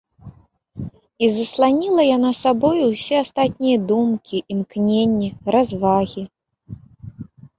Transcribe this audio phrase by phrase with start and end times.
[1.25, 6.23] І засланіла яна сабою ўсе астатнія думкі, імкненні, развагі.